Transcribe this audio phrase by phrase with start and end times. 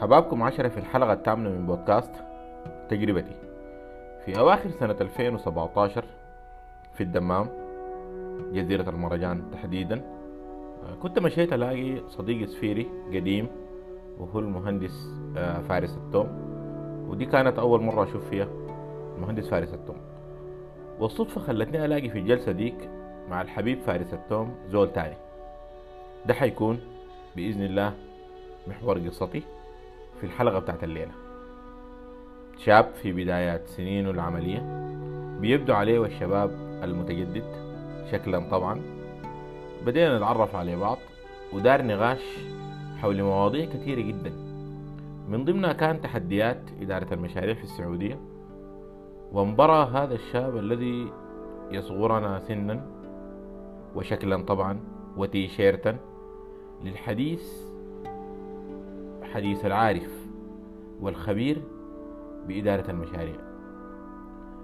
[0.00, 2.10] حبابكم عشرة في الحلقة الثامنة من بودكاست
[2.88, 3.36] تجربتي.
[4.24, 6.04] في أواخر سنة 2017
[6.94, 7.46] في الدمام
[8.52, 10.02] جزيرة المرجان تحديدا
[11.02, 13.48] كنت مشيت ألاقي صديق سفيري قديم
[14.18, 16.28] وهو المهندس آه، فارس التوم.
[17.08, 18.48] ودي كانت أول مرة أشوف فيها
[19.16, 19.96] المهندس فارس التوم.
[21.00, 22.90] والصدفة خلتني ألاقي في الجلسة ديك
[23.30, 25.16] مع الحبيب فارس التوم زول تاني.
[26.26, 26.80] ده حيكون
[27.36, 27.92] بإذن الله
[28.68, 29.42] محور قصتي.
[30.20, 31.12] في الحلقة بتاعت الليلة.
[32.56, 34.58] شاب في بدايات سنينه العملية
[35.40, 36.50] بيبدو عليه والشباب
[36.82, 37.44] المتجدد
[38.12, 38.82] شكلا طبعا.
[39.86, 40.98] بدينا نتعرف على بعض
[41.52, 42.38] ودار نقاش
[42.98, 44.30] حول مواضيع كثيرة جدا.
[45.28, 48.18] من ضمنها كان تحديات إدارة المشاريع في السعودية
[49.32, 51.12] وانبرى هذا الشاب الذي
[51.70, 52.86] يصغرنا سنا
[53.94, 54.80] وشكلا طبعا
[55.16, 55.96] وتيشيرتا
[56.84, 57.70] للحديث
[59.34, 60.19] حديث العارف.
[61.00, 61.62] والخبير
[62.48, 63.36] بإدارة المشاريع.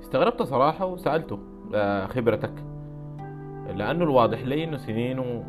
[0.00, 1.38] استغربت صراحة وسألته
[2.06, 2.52] خبرتك؟
[3.74, 5.44] لأنه الواضح لي أنه سنينه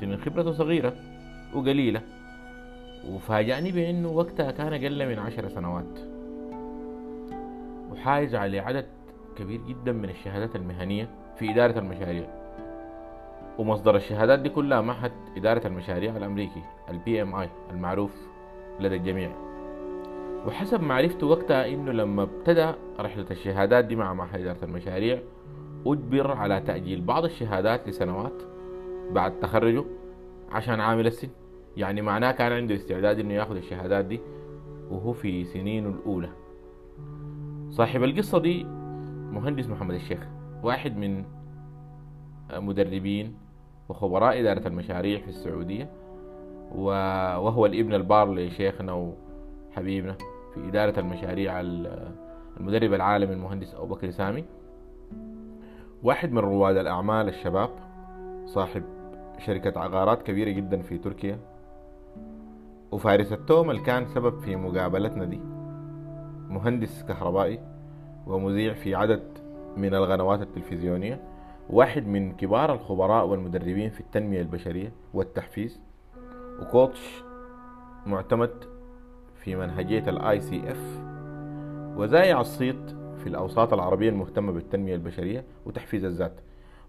[0.00, 0.92] سنين خبرته صغيرة
[1.54, 2.00] وقليلة.
[3.10, 5.98] وفاجأني بأنه وقتها كان أقل من عشر سنوات.
[7.92, 8.86] وحايز على عدد
[9.36, 11.08] كبير جدا من الشهادات المهنية
[11.38, 12.42] في إدارة المشاريع.
[13.58, 18.31] ومصدر الشهادات دي كلها معهد إدارة المشاريع الأمريكي ال PMI المعروف.
[18.80, 19.30] لدى الجميع.
[20.46, 25.22] وحسب معرفته وقتها إنه لما ابتدى رحلة الشهادات دي مع معهد إدارة المشاريع
[25.86, 28.42] أجبر على تأجيل بعض الشهادات لسنوات
[29.10, 29.84] بعد تخرجه
[30.50, 31.28] عشان عامل السن.
[31.76, 34.20] يعني معناه كان عنده استعداد إنه ياخذ الشهادات دي
[34.90, 36.28] وهو في سنينه الأولى.
[37.70, 38.64] صاحب القصة دي
[39.32, 40.26] مهندس محمد الشيخ
[40.62, 41.24] واحد من
[42.52, 43.34] مدربين
[43.88, 45.90] وخبراء إدارة المشاريع في السعودية.
[46.74, 49.12] وهو الابن البار لشيخنا
[49.72, 50.16] وحبيبنا
[50.54, 54.44] في إدارة المشاريع المدرب العالمي المهندس أبو بكر سامي.
[56.02, 57.70] واحد من رواد الأعمال الشباب
[58.46, 58.82] صاحب
[59.38, 61.38] شركة عقارات كبيرة جدا في تركيا.
[62.92, 65.40] وفارس التوم اللي كان سبب في مقابلتنا دي.
[66.48, 67.60] مهندس كهربائي
[68.26, 69.22] ومذيع في عدد
[69.76, 71.20] من القنوات التلفزيونية.
[71.70, 75.80] واحد من كبار الخبراء والمدربين في التنمية البشرية والتحفيز.
[76.60, 77.22] و coach
[78.06, 78.64] معتمد
[79.36, 81.00] في منهجية ال ICF
[81.96, 86.32] وذايع الصيت في الأوساط العربية المهتمة بالتنمية البشرية وتحفيز الذات.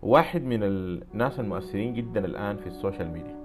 [0.02, 3.36] واحد من الناس المؤثرين جدا الآن في ال social media.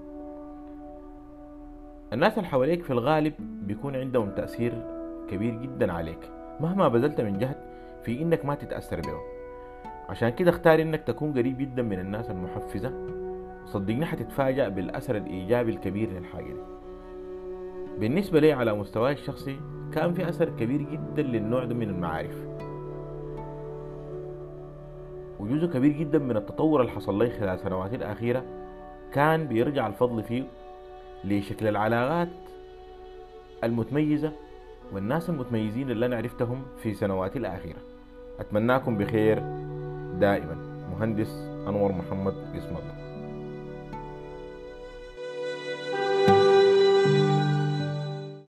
[2.13, 3.33] الناس اللي حواليك في الغالب
[3.67, 4.73] بيكون عندهم تأثير
[5.29, 6.31] كبير جدا عليك.
[6.59, 7.57] مهما بذلت من جهد
[8.03, 9.21] في إنك ما تتأثر بهم.
[10.09, 12.91] عشان كده اختار إنك تكون قريب جدا من الناس المحفزة
[13.73, 16.61] صدقني حتتفاجأ بالأثر الإيجابي الكبير للحاجة دي.
[17.99, 19.59] بالنسبة لي على مستواي الشخصي
[19.93, 22.47] كان في أثر كبير جدا للنوع ده من المعارف.
[25.39, 28.43] وجزء كبير جدا من التطور اللي حصل لي خلال السنوات الأخيرة
[29.13, 30.43] كان بيرجع الفضل فيه
[31.23, 32.29] لشكل العلاقات
[33.63, 34.31] المتميزة
[34.93, 37.79] والناس المتميزين اللي أنا عرفتهم في سنواتي الأخيرة.
[38.39, 39.39] أتمناكم بخير
[40.19, 40.55] دائما.
[40.91, 41.31] مهندس
[41.67, 43.18] أنور محمد اسم الله.